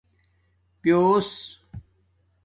پݸس 0.81 1.29